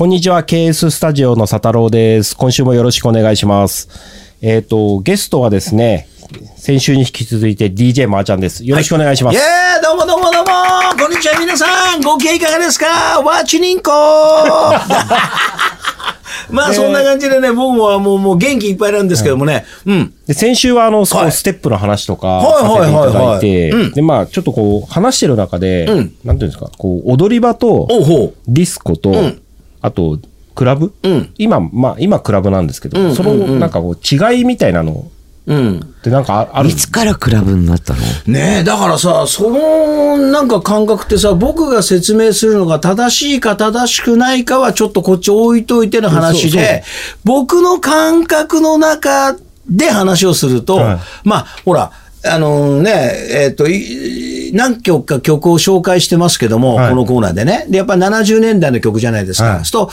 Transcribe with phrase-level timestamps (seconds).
[0.00, 2.34] こんにちは、KS スタジオの佐太郎です。
[2.34, 3.90] 今週もよろしくお願いします。
[4.40, 6.08] えっ、と、ゲストはですね、
[6.56, 8.64] 先週に引き続いて DJ まーちゃんです。
[8.64, 9.34] よろしくお願いします。
[9.34, 9.44] イエー
[9.78, 9.82] イ。
[9.82, 10.48] どうもどうもどうも。
[10.98, 12.00] こんにちは皆さん。
[12.00, 13.20] ご機嫌いかがですか？
[13.20, 13.90] わちにんこ。
[16.50, 20.14] まあそんな感じでね、僕はもうもう元気いっぱいなんですけどもね、うん。
[20.26, 21.32] で先週はあの、はい。
[21.32, 22.80] ステップの話とかはい。
[22.80, 23.26] させていただいはい。
[23.32, 26.14] はいてで、まあ、ちょっとこう、話してる中で、うん。
[26.24, 27.86] なんていうんですか、こう、踊り場と、
[28.48, 29.38] ディスコと、ん
[29.80, 30.18] あと、
[30.54, 31.32] クラブ、うん。
[31.38, 35.10] 今、まあ、今クラブなんですけど、うんその、なんかこう、違いみたいなの。
[35.46, 35.54] う。
[35.54, 35.80] うん。
[35.80, 36.68] ってなんかあある？
[36.68, 38.00] いつからクラブになったの？
[38.26, 46.60] ねえ、だからさ、そのなんか感覚ってさ、僕が説明するのが正しいか正しくないかはちょっとこっち置いといての話そうそう。
[46.60, 46.84] で、
[47.24, 49.36] 僕の感覚の中
[49.68, 50.98] で話をすると、はい。
[51.24, 51.92] まあ、ほら、
[52.24, 57.66] あのね、えっ、と、い何曲か曲を紹介してますけども、はいこのコーナーでね。
[57.68, 59.56] で、やっぱり70年代の曲じゃないですか。
[59.56, 59.90] はいと、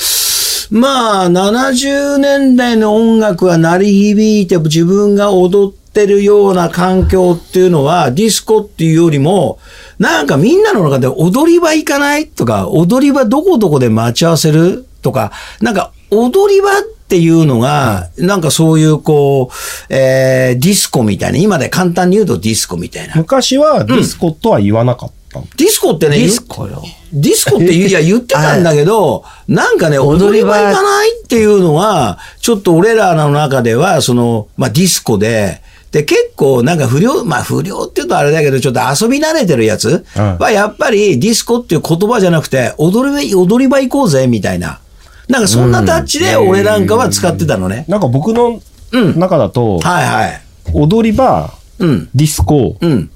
[0.72, 9.60] まあ、70年代の音楽は鳴り響いて自分が踊ってるような環境っていうのは、ディスコっていうよりも、
[9.98, 12.28] なんかみんなの中で踊り場行かない？
[12.28, 14.86] とか、踊り場どこどこで待ち合わせる？
[15.02, 19.56] とか、なんか踊り場っていうのが、なんかそういうこう、
[19.94, 23.16] えーディスコみたいな、今で簡単に言うとディスコみたいな。
[23.16, 26.84] 昔はディスコとは言わなかったの、ディスコってね、ディスコよ。
[27.14, 35.62] ディスコっていや言ってたんだけど、 なんかね、踊り場行かないっていうのは、ちょっと俺らの中では、その、まあディスコで、
[35.92, 44.80] で、結構なんか不良、まあ不良って言うとあれだけど、ちょっと遊び慣れてるやつはいは、やっぱりディスコっていう言葉じゃなくて、踊り場、踊り場行こうぜ、みたいな。
[45.28, 47.86] なんかそんなタッチで俺なんかは使ってたのね。
[47.88, 48.62] なんか僕の
[48.92, 50.42] うん中だと、はいはい。
[50.74, 52.10] 踊り場、うん。
[52.16, 53.10] ディスコ、うん。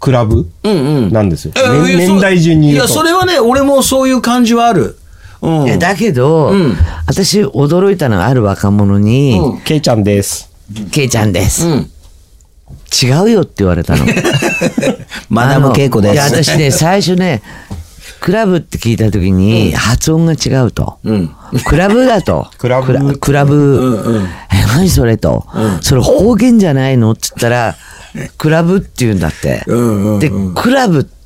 [0.00, 1.12] クラブうんうん。
[1.12, 1.52] なんですよ。
[1.56, 2.94] えいや年年代順にいや、言うと。
[2.94, 4.98] それはね、俺もそういう感じはある。
[5.42, 5.64] うん。
[5.64, 10.50] いやだけど、うん私驚いたのはある若者に、うんケイちゃんです。
[10.90, 11.90] ケイちゃんです、うん。
[13.02, 14.04] 違うよって言われたの。
[15.28, 16.14] マダム稽古です。
[16.14, 17.42] いや、私ね、最初ね、
[18.20, 20.98] クラブって聞いた時に発音が違うと。
[21.04, 21.30] うん。
[21.64, 22.50] クラブだと。
[22.58, 23.54] クラブクラブ。
[23.56, 24.28] うんうんえ、
[24.68, 25.46] 何それと。
[25.80, 27.12] それ方言じゃないの？
[27.12, 27.76] って言ったら、
[28.38, 29.62] クラブって言うんだって。
[29.66, 31.17] うんうんうんで、クラブって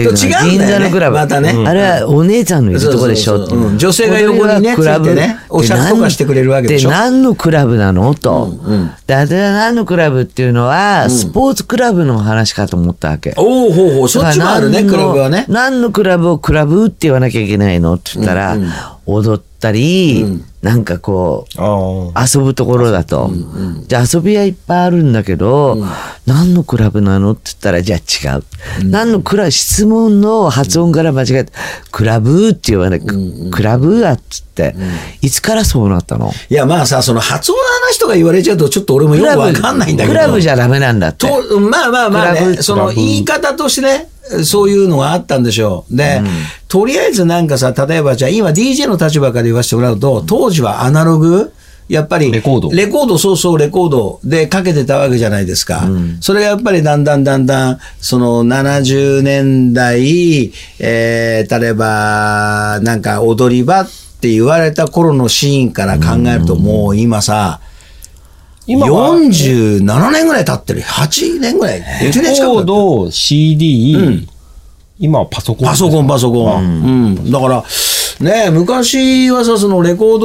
[0.00, 1.16] いうのは銀座のクラブ。
[1.16, 1.54] またね。
[1.66, 3.38] あれはお姉ちゃんのいるとこでしょ。
[3.38, 3.68] そうそうそう。
[3.70, 6.90] うん女性が横にねクラブねお酌とかしてくれるわけでしょ。
[6.90, 8.14] 何のクラブなの？
[8.14, 8.54] と。
[9.06, 13.34] で、私は何のクラブっていうのは、スポーツクラブの話かと思ったわけ。
[13.36, 15.46] おおほうほう、そっちもあるね、クラブはね。
[15.48, 17.94] 何のクラブをクラブって言わなきゃいけないの？
[17.94, 18.56] って言ったら、
[19.04, 21.60] 踊ったり、なんかこう。
[22.18, 23.30] 遊ぶところだと。
[23.88, 25.84] じゃあ遊びはいっぱいあるんだけど、
[26.24, 27.98] 何のクラブなのって言ったら、じゃあ
[28.34, 28.44] 違う。
[28.84, 31.52] 何のクラブ、質問の発音から間違えて、
[31.90, 34.76] クラブって言わない、クラブだっつって、
[35.20, 36.30] いつからそうなったの？
[36.48, 40.14] いや、まあさ、その発音の話とか言われちゃうと、ちょっと俺もよくわかんないんだけど。
[40.14, 41.26] クラブじゃダメなんだって。
[41.26, 44.08] と、まあまあまあね、その言い方としてね、
[44.44, 45.96] そういうのがあったんでしょう。
[45.96, 46.22] で、
[46.72, 51.52] とりあえずなんかさ、例えばじゃあ今 DJ の立場から言わせてもらうと、当時はアナログ
[51.86, 55.82] やっぱり、レコードレコード、そうそう、レコードでかけてたわけじゃないですか。
[56.22, 63.90] それがやっぱりだんだんだんだん、その70年代、えー、例えば、なんか踊り場っ
[64.22, 67.60] て言われた頃のシーンから考えると、もう今さ、
[68.66, 70.80] 今は47年ぐらい経ってる。
[70.80, 71.80] 8年ぐらい。
[71.80, 72.64] 10年レコー。
[72.64, 74.26] ド、CD、
[75.02, 75.66] 今はパソコン。
[75.66, 76.64] パソコン、パソコン。
[76.64, 77.30] うん。
[77.30, 77.64] だから、
[78.20, 80.20] ね昔はさ、そのレコー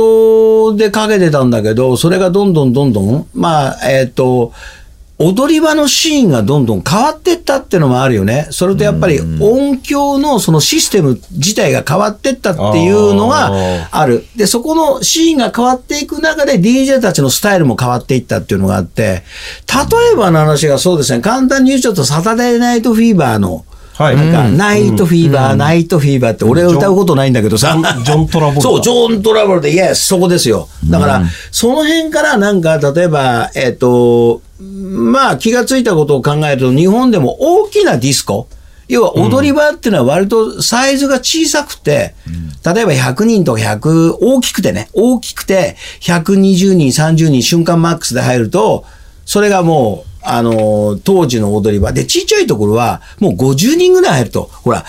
[0.71, 4.53] ドでかけてたんだけど、それがどんどんどんどん、まあ、えっ、と、
[5.19, 8.45] 踊り場のシーンがどんどん変わってったっていうのもあるよね。
[8.51, 13.49] それとやっぱり音響のそのシステム自体が変わってったっていうのが
[13.89, 14.25] ある。
[14.35, 19.23] で、そこのシーンが変わっていく中で DJ たちのスタイルも変わっていったっていうのがあって、
[19.67, 23.65] 例えばの話がそうですね、簡単に言うちょっとサタデーナイトフィーバーの、
[23.97, 24.15] はい。
[24.15, 27.75] なんか、ナイトフィーバー、ナイトフィーバーって、俺は歌うことないんだけどさ。
[28.03, 30.69] ジョントラボルタそう、ジョン・トラボルタ、イエス、そこですよ。
[30.87, 38.47] だから、その辺からなんか、例えば、えっ、と、まあ、気がついたことを考えると、日本でも大きなディスコ、
[38.87, 42.13] 要は踊り場っていうのは割とサイズが小さくて、
[42.65, 48.85] 例えば100人とか100、大きくてね、大きくて、120人、30人、瞬間マックスで入ると、
[49.25, 51.91] それがもう、あの、当時の踊り場。
[51.91, 54.49] で、ちっちゃいところは、もう50人ぐらい入ると。
[54.51, 54.83] ほら、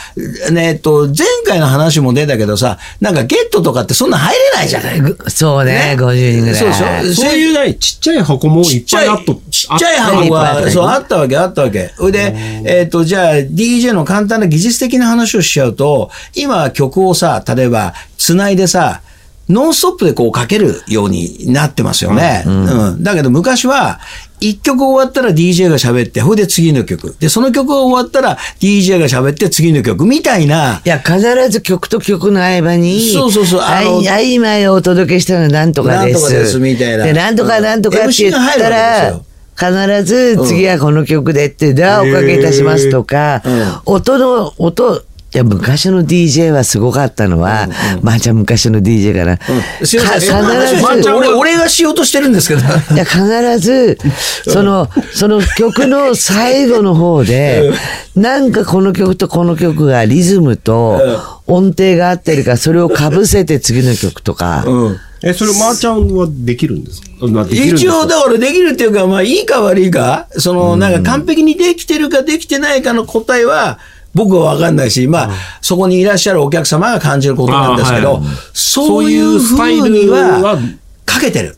[0.51, 5.01] ねえっと、前回の話も出たけどさ、なんかゲットとかってそんな入れないじゃない。
[5.29, 6.55] そうね、50人ぐらい。
[6.57, 9.35] そうでしょそういうね、ちっちゃい箱もいっぱいあっと。
[9.51, 11.93] ちっちゃい箱が、そう、あったわけ、あったわけ。
[11.97, 12.35] それで、
[12.65, 19.03] えっ、と、じゃあ、DJ の簡単な技術的な話をしちゃうと、今曲をさ、例えば、つないでさ、
[19.49, 22.45] ノンストップでこうかけるようになってますよね。
[22.47, 23.03] うん。
[23.03, 23.99] だけど昔は、
[24.41, 27.17] 一曲終わったら DJ が喋って、ほいで次の曲。
[27.19, 30.81] で、その曲が終わったら DJ が喋って次の曲みたいな。
[30.85, 31.21] いや、必
[31.51, 36.21] ず曲と曲の合間に、そうそうそうあの合間をお届けしたのはなんとかです。
[36.23, 39.21] なんとかですみたいなで、なんとかなんとかって言ったら、
[39.59, 43.43] 必ず次はこの曲でって、ではおかけいたしますとか、
[43.87, 45.01] 音の、音、い
[45.39, 47.69] や、昔の DJ はすごかったのは、
[48.03, 49.39] まあじゃあ昔の DJ かな。
[49.85, 52.61] 必まあず、俺、俺がしようとしてるんですけど。
[52.61, 53.99] いや、必ず、
[54.47, 57.73] その、その曲の最後の方で、
[58.15, 61.01] なんかこの曲とこの曲がリズムと
[61.47, 64.65] 音程が合ってるから、それをかぶせて次の曲とか。
[64.67, 64.97] うん。
[65.23, 67.09] え、それ、まーちゃんはできるんですか？
[67.27, 73.81] まあできるんですか一応、だからできるっていうか、まあ、いいか悪いか、その、なんか完璧にできてるかできてないかの答えは、
[74.19, 75.31] 僕は分かんないし、まあ、
[75.63, 80.59] そこにいらっしゃるお客様が感じることなんですけど、あはいそういうふうにはは、
[81.07, 81.57] かけてる。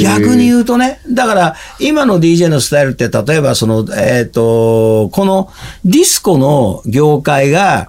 [0.00, 5.50] 逆に言うとね、だから今の DJ のスタイルって例えばその、えっ、と、この
[5.84, 7.88] ディスコの業界が、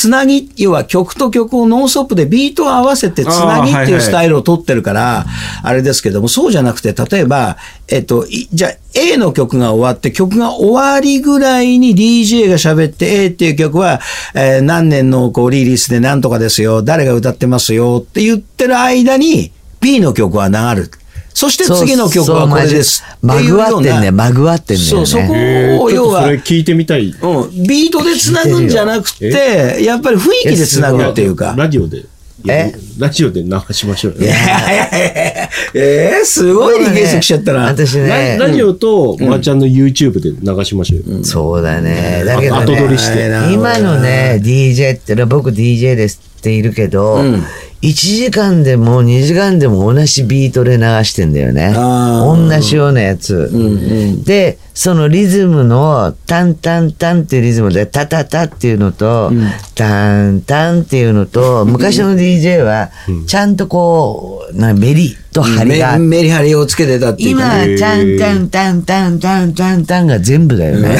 [0.00, 5.26] つなぎ、要は曲と曲をノンストップでビートを合わせてつなぎっていうスタイルを取ってるから、
[5.62, 14.00] あれですけども、そうじゃなくて、例えば、えっと、いじゃあ A の曲が終わって、曲が終わりぐらいに DJ が喋って、A っていう曲は、
[14.34, 20.90] えー何年のこうリリースで何とかですよ、誰が歌ってますよって言ってる間に、B の曲は流る。
[21.34, 23.56] そして次の曲はこれですってまぐ。
[23.56, 24.82] わってんね、まぐわってんね。
[24.82, 25.32] そう、そこ
[25.84, 27.08] を、要は、とそれ聞いてみたい。
[27.08, 31.54] うん、ビートでつなぐんじゃなくて、やっぱり雰囲気でつなぐっていうか。
[31.56, 32.04] ラジオで。
[32.48, 32.72] え？
[32.98, 34.20] ラジオで流しましょうよ。
[34.20, 37.64] いやいやいやいやえー、すごいリクエスト来ちゃったな。
[37.66, 41.24] 私ね、ララジオと、まーちゃんの YouTube で流しましょうよ。
[41.24, 42.22] そうだね。
[42.24, 43.26] だけど後取りね、して。
[43.52, 47.44] 今のね、DJ って僕 DJ ですっているけど、うん
[47.82, 51.72] 1時間でも2時間でも同じビートで流してんだよね。
[51.74, 53.50] あ同じようなやつ。
[54.24, 59.32] で、そのリズムのタンタンタンっていうリズムでタタタっていうのと、
[59.74, 62.90] タンタンっていうのと、昔の DJ は
[63.26, 67.74] ちゃんとこう、なメリと張りがメメリハリをつけてたっていう今かね。
[67.74, 70.98] はタンタンタンタンタンタンタンが全部だよね。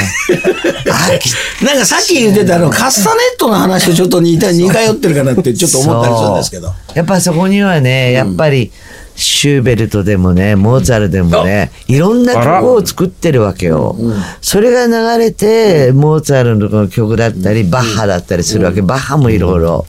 [1.63, 6.73] なんかさっき言ってたあのカスタネットの話とちょっと似た似通ってるかなってちょっと思ったりするんですけど。
[6.95, 8.73] やっぱそこにはね、やっぱり、
[9.17, 13.97] シューベルトでもね、モーツァルトでもね、いろんな曲を作ってるわけよ。
[14.41, 18.81] それが流れて、モーツァルトの曲だったり、バッハだったりするわけ。
[18.81, 19.87] バッハもいろいろ。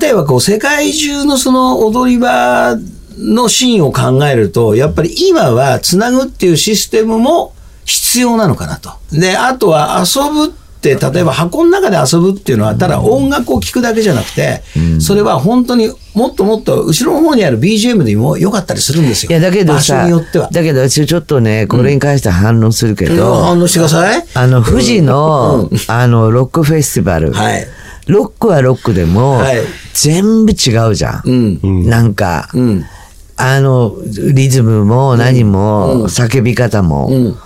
[0.00, 2.76] 例えばこう世界中のその踊り場
[3.18, 7.54] のシーンを考えると、やっぱり今はつなぐっていうシステムも
[7.84, 8.90] 必要なのかなと。
[9.12, 14.62] で、あとは遊ぶって、例えば箱の中で遊ぶっていうのは、ただ音楽を聴くだけじゃなくて、
[15.00, 19.30] それは本当にもっともっと後ろの方にある BGM でも良かったりするんですよ。
[19.30, 20.48] いや、だけどさによっては、。
[20.52, 24.24] だけど私ちょっとね、これに関しては反論するけど、反応してください。
[24.34, 27.32] あの、富士の、あの、ロックフェスティバル。
[27.32, 27.66] はい
[28.06, 29.58] ロックはロックでもはい、
[29.92, 31.58] 全部違うじゃん。
[31.62, 32.84] うんなんか、うん。
[33.36, 37.10] あの、リズムも何も、叫び方も。
[37.10, 37.36] ん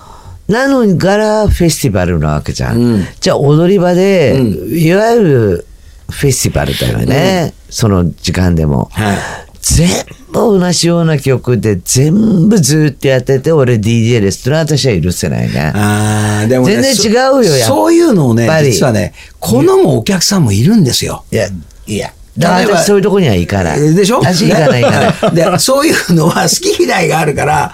[0.49, 2.81] なのに、柄フェスティバルなわけじゃん。
[2.81, 5.67] うんじゃあ、踊り場で、いわゆる
[6.11, 7.55] フェスティバルだよね。
[7.69, 8.89] その時間でも。
[8.93, 9.17] はい。
[9.61, 9.89] 全
[10.33, 15.73] 部同じような曲で全部ずっとやってて、俺 DJ ですってのは私は許せないね。
[15.75, 21.25] ああ、でもね、全然違うよそやっそういうのをね実はね、好むお客さんもいるんですよ。
[21.31, 21.49] いや、
[21.87, 22.13] いや。
[22.49, 23.95] 私そういうとこには行かない。
[23.95, 24.21] でしょ？
[24.21, 25.35] 私行かない行かない。
[25.53, 27.73] で、そういうのは好き嫌いがあるから、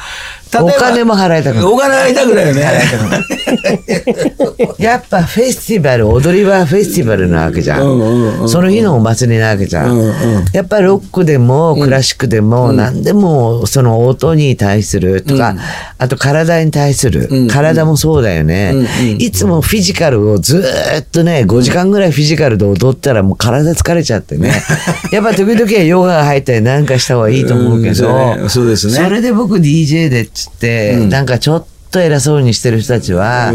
[0.64, 2.62] お金も払いたくないお金払いたくないよね。
[4.78, 8.48] やっぱフェスティバル、踊りはフェスティバルなわけじゃん。
[8.48, 10.44] その日のお祭りなわけじゃん。
[10.52, 15.56] やっぱロックでもクラシックでも何でもその音に対するとか、
[15.98, 18.74] あと体に対する、体もそうだよね。
[19.18, 24.52] いつもフィジカルをずーっとね、5時間ぐらいフィジカルで踊ったらもう体疲れちゃってね。
[25.12, 33.52] やっぱ時々はヨガが入ったりなんかした方がいいと思うけどね、そうですねそれで僕 DJ でっつって、なんかちょっと偉そうにしてる人たちは、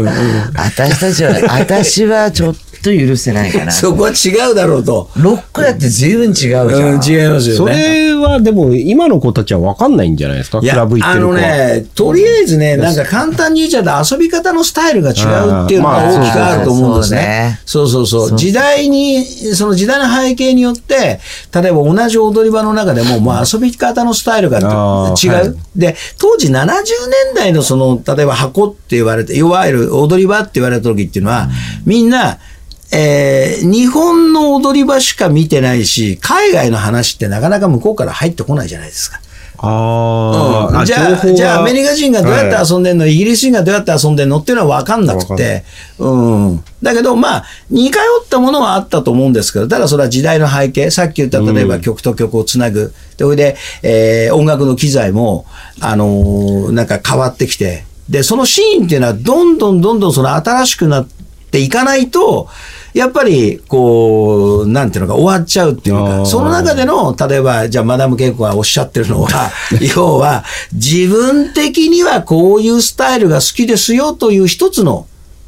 [0.54, 3.70] 私たちは、私はちょっと許せないかな。
[3.72, 5.08] そこは違うだろうと。
[5.16, 6.66] ロックだって随分違うじゃん。
[6.66, 7.40] うん、違いますよね。
[7.40, 10.60] それはでも今の子たちは分かんないんじゃないですか？
[10.60, 11.38] クラブ行ってる子は。
[11.38, 17.60] あのね、とりあえずね、なんか簡単に言っちゃうと遊び方のスタイルが違うっていうのが大きくあると思うんですね。
[17.64, 18.36] そうそうそう。
[18.36, 21.20] 時代に、その時代の背景によって、
[21.54, 24.66] 例えば同じ踊り場の中でも、もう遊び方のスタイルが違う。
[25.32, 26.74] はいで、当時70年
[27.34, 31.48] 代のその、例えば箱って言われて、いわゆる踊り場って言われた時っていうのは、
[31.86, 32.38] みんな、
[32.92, 39.20] えー日本の踊り場しか見てないし、海外の話ってなかなか向こうから入ってこないじゃないですか。
[39.64, 40.84] あうん。
[40.84, 45.64] じゃあ、じゃあアメリカ人がどうやって遊んでんの、イギリス人がどうやって遊んでんのっていうのは分かんなくて、
[45.98, 46.64] うん。
[46.82, 55.46] だけど、まあ、似通ったものはあったと思うんですけど、ただそれは時代の背景、さっき言った例えば曲と曲をつなぐ、で、それで、えー音楽の機材も、
[55.80, 61.22] あのーなんか変わってきて、で、そのシーンっていうのは、どんどんどんどんその新しくなって
[61.58, 62.48] いかないと、
[62.94, 69.50] やっぱり、こう、なんていうのか、終わっちゃうっていうあか、ーその中での、例えば、じゃあ、マダム・ケイコがおっしゃってるのは、
[69.96, 75.06] 要は、自分的にはこういうスタイルが好きですよという一つの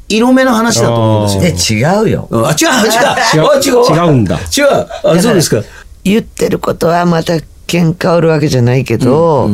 [0.09, 1.79] 色目の話だと思うんですよ。
[1.79, 3.47] で違うようんあ、違う、違う。
[3.47, 4.07] あ 違う。
[4.07, 4.87] 違うんだ違う。
[5.03, 5.61] あ、そうですか。
[6.03, 7.33] 言ってることはまた
[7.67, 9.49] 喧嘩売るわけじゃないけど、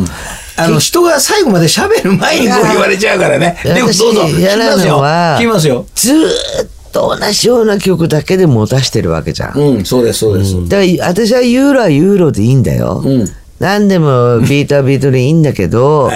[0.57, 3.57] あの、人が最後まで喋る前にこう言われちゃうからね。
[3.63, 4.21] でも、どうぞ。
[4.23, 4.93] 聞き嫌なますよ。
[4.93, 5.85] のは聞きますよ。
[5.95, 9.57] ずーっと同じような曲だけで持たしてるわけじゃん。
[9.57, 10.69] うん、そうです、そうです。
[10.69, 13.01] だから私はユーロはユーロでいいんだよ。
[13.03, 13.25] うん
[13.61, 16.09] 何でもビートはビートでいいんだけど、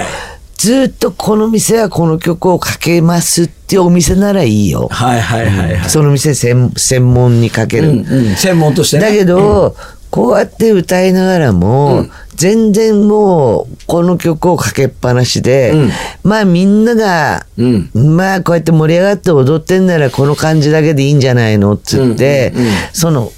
[0.56, 4.88] ずっとこの店はこの曲をかけますっていうお店ならいいよ。
[4.90, 5.88] はいはいはいはい。
[5.88, 7.90] その店専専門にかける。
[7.90, 9.04] うんうん、専門としてね。
[9.04, 9.76] だけど、
[10.10, 15.90] こうやって歌いながらも、全然もうこの曲をかけっぱなしで、うん。
[16.22, 17.90] まあみんなが、うん。
[18.16, 22.52] まあこうやって盛り上がって踊ってんならこの感じだけでいいんじゃないのっつって、
[22.92, 23.32] その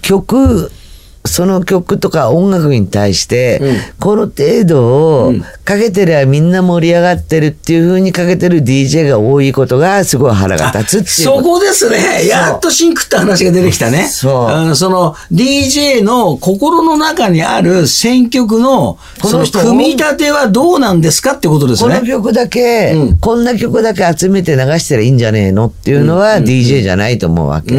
[0.00, 0.70] 曲
[1.28, 3.60] その曲とか音楽に対して、
[4.00, 12.26] この程度をかけてりゃみんな盛り上がってるっていう風にかけてる DJ が多いことがすごい腹が立つっていうそこですね。
[12.26, 14.08] やっとシンクって話が出てきたね。
[14.08, 22.08] そううんその DJ の心の中にある選曲の、この人組み立てはどうなんですかってことですこのね。
[22.08, 27.74] 曲だけ、うんこんな曲だけ集めて流したらいいんじゃねえのっていうのは DJ じゃないと思うわけ。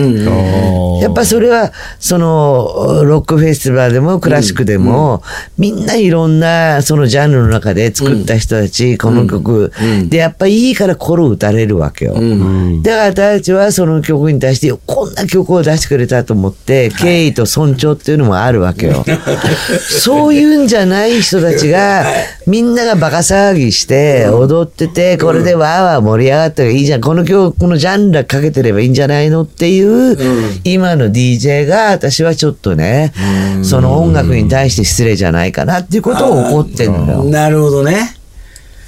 [1.01, 5.23] やっぱそれは、その、ロックフェスティバルでもクラシックでも、
[5.57, 9.71] みんないろんな、そのジャンルの中で作った人たち、この曲、
[10.09, 12.13] で、やっぱいいから心打たれるわけよ。
[12.13, 19.05] だから私たちはその曲に対して、こんな曲を出してくれたと思って、敬意と尊重っていうのもあるわけよ。
[19.79, 22.05] そういうんじゃない人たちが、
[22.49, 27.01] みんながバカ騒ぎして、踊ってて、これでわーわー盛り上がったらいいじゃん。
[27.01, 30.17] この曲、このジャンルかけてればいいんじゃないのっていう、
[30.63, 33.13] 今の DJ が、私はちょっとね、
[33.61, 37.23] その音楽に対して失礼じゃないかなっていうことを怒ってんのよ。
[37.25, 38.15] なるほどね。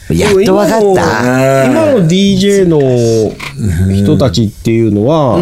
[0.09, 1.65] やっとわかった。
[1.67, 2.81] 今の DJ の
[3.93, 5.37] 人たちっていうのは、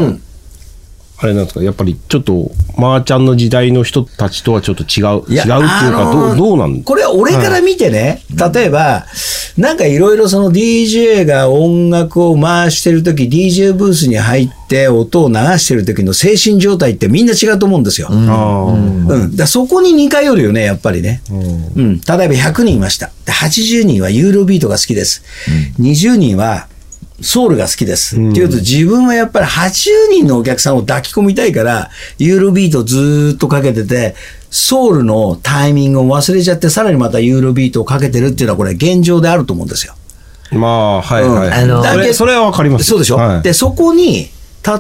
[1.21, 1.63] あれなんですか？
[1.63, 6.83] やっぱりちょっとマーちゃんの時代の人たちとはちょっと違う違うっていうか、あのーどうどうなん？
[6.83, 8.21] これは俺から見てね、
[8.53, 9.05] 例えば、
[9.57, 18.07] なんかいろいろその DJ が音楽を回してるとき、DJ ブースに入って音を流してる時の精神状態ってみんな違うと思うんですよ。
[18.09, 19.09] あー。
[19.09, 21.21] うん、だそこに似通るよね、やっぱりね。
[21.29, 23.11] うん、例えば100人いました。
[23.25, 25.23] で80人はユーロビートが好きです。
[25.79, 26.67] 20人は
[27.21, 28.15] ソウルが好きです。
[28.15, 34.15] っていうと自分はやっぱり80人のお客さんを抱き込みたいから、ユーロビートをずーっとかけてて、
[34.51, 39.95] ソウルのタイミングを忘れちゃって、さらにまたユーロビートをかけてるっていうのはこれ現状であると思うんですよ。
[40.51, 41.53] まあはいはい、うん。
[41.53, 43.41] あのそれそれはわかりますそうでしょ、はい。
[43.41, 44.29] で、そこに、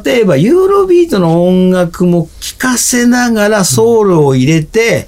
[0.03, 5.07] 例えばユーロビートの音楽も聴かせながらソウルを入れて、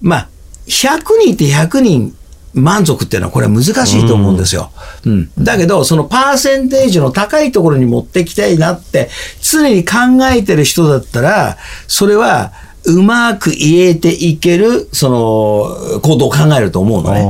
[0.00, 0.28] まあ、
[0.66, 2.16] 100人って100人
[2.54, 4.70] 満足っていうのはこれは難しいと思うんですよ。
[5.06, 5.30] うん。
[5.38, 9.08] だけど、そのパーセンテージの高いところに持ってきたいなって
[9.40, 9.94] 常に考
[10.30, 11.56] えてる人だったら、
[11.88, 12.52] それは
[12.84, 17.20] うまく言えていける、その、行動を考えると思うのね。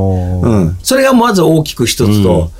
[0.49, 0.79] うん。
[0.83, 2.51] それがまず大きく一つと、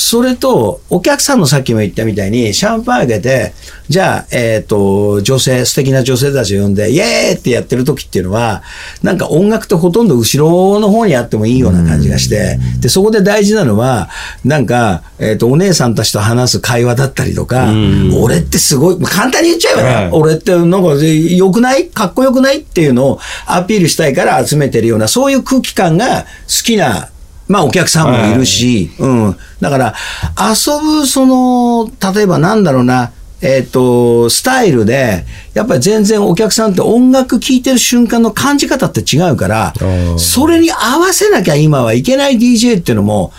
[0.00, 3.52] それと、お客さんのさっきも言ったみたいに、シャンパンあげて、
[3.88, 8.62] じゃあ、えっ、と、女性、素敵な女性たちを呼んで、イエーってやってる時っていうのは、
[9.02, 14.08] なんか音楽とほとんど後ろの方にあってもいいような感じがして、で、そこで大事なのは、
[14.44, 17.74] なんか、えっ、と、お姉さんたちと話す会話だったりとか、
[18.22, 20.10] 俺ってすごい、まあ簡単に言っちゃえばね、はい。
[20.12, 21.88] 俺ってなんか良くない？
[21.88, 22.60] かっこよくない？
[22.60, 27.10] っていうのをアピールしたいから集めてるような、そういう空気感が好きな、
[27.48, 29.36] まあお客さんもいるし、うん。
[29.60, 29.94] だから、
[30.38, 35.24] 遊ぶ、その、例えばなんだろうな、えっ、と、スタイルで、
[35.54, 43.32] やっぱり全然お客さんって音楽聴いてる瞬間の感じ方って違うからー、それに合わせなきゃ今はいけない DJ っていうのも、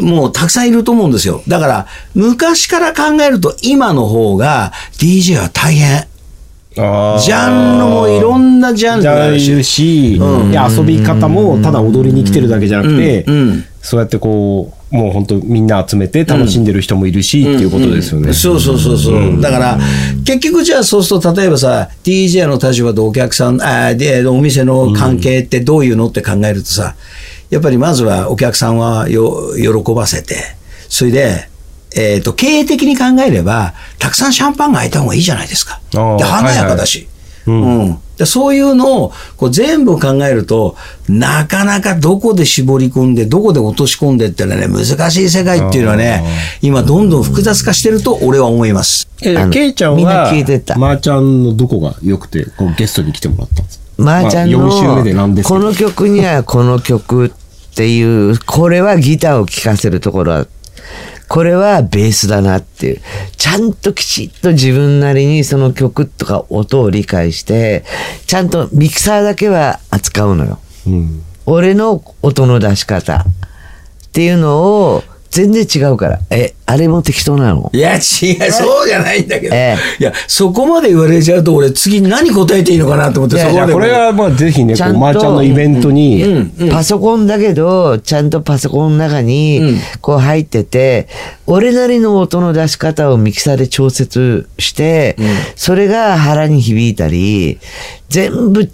[0.00, 1.42] もうたくさんいると思うんですよ。
[1.48, 6.11] だから、昔から考えると今の方が DJ は大変。
[6.74, 9.52] ジャンルもいろんなジャンルがあるし。
[9.52, 10.20] いるし、い
[10.52, 13.34] や遊び方もただ踊りに来てるだけじゃなくて、うん。
[13.34, 13.64] うん。
[13.80, 18.34] そうやってこうもう本当みんな集めて楽しんでる人もいるし、っていうことですよね。
[18.34, 19.40] そうそうそうそう。
[19.40, 19.78] だから、
[20.24, 26.94] 結局じゃあそうすると、例えばさ、DJ の立場とお客さん、あで、お店の関係ってどういうのって考えるとさ、
[27.48, 30.36] やっぱりまずはお客さんはよ喜ばせて、
[30.90, 31.48] それで、
[31.96, 35.80] えっ、と、経営的に考えれば、たくさんシャンパンが開いた方がいいじゃないですか。
[35.90, 36.98] で、華やかだし。
[36.98, 37.12] はいはい。
[37.46, 37.52] う
[37.90, 37.98] ん。
[38.18, 40.76] でそういうのをこう全部考えると、
[41.08, 46.22] なかなかどこで絞り込んで、どこで落とし込んでってのはね、難しい世界っていうのはね、
[46.60, 49.08] 今どんどん複雑化してると俺は思います。
[49.22, 50.76] えあのケイちゃんみんなは、聞いてた。
[50.78, 53.84] まーちゃんのどこが良くて、こうゲストに来てもらったんですか？
[53.98, 55.58] まーちゃんまあ、4週目でなんですけど。
[55.58, 57.30] のこの曲にはこの曲っ
[57.74, 60.46] ていうこれはギターを聴かせるところは
[61.32, 63.00] これはベースだなっていう
[63.38, 67.84] ちゃんときちっと自分なりにその曲とか音を理解して
[68.26, 71.22] ちゃんとミキサーだけは扱うのようん。
[71.46, 73.24] 俺の音の出し方っ
[74.12, 77.70] ていうのを全然違うからえあれも適当なの？
[77.74, 78.00] いや、違う、
[78.50, 79.54] そうじゃないんだけど。
[79.54, 86.24] えいや、そこまで言われちゃうと、俺、次何答えていいのかなと思って、いやそこまでこれはまあぜひね、ちゃんとまーちゃんのイベントに、
[86.70, 91.08] パソコンだけど、ちゃんとパソコンの中にこう入ってて、
[91.46, 95.16] 俺なりの音の出し方をミキサーで調節して、
[95.56, 97.58] それが腹に響いたり、
[98.08, 98.70] 全部違う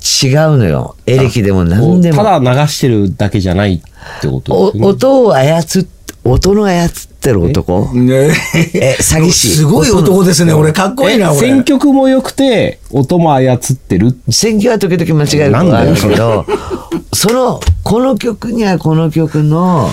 [0.58, 0.96] のよ。
[1.06, 2.22] エレキでも何でも。
[2.22, 4.84] ただ流してるだけじゃないってことね。
[4.84, 5.86] 音を操っ、
[6.30, 7.92] 音の操ってる男？
[7.94, 8.30] ね
[8.74, 10.52] え詐欺師すごい男ですね。
[10.52, 11.38] 俺、かっこいいな、俺。
[11.38, 14.18] え選曲も良くて、音も操ってる？
[14.30, 16.46] 選挙は時々間違えることがあるけど、
[17.12, 19.90] その、この曲にはこの曲の、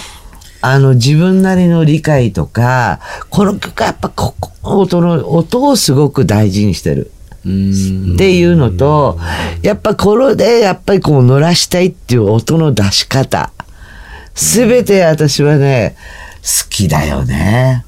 [0.62, 3.00] あの、自分なりの理解とか、
[3.30, 7.12] この曲はやっぱここの音の、音をすごく大事にしてる。
[7.42, 9.20] っていうのと、
[9.62, 13.51] やっぱこれで、やっぱりこう乗らしたいっていう音の出し方。
[14.34, 15.96] すべて私はね、
[16.46, 17.86] 好きだよね。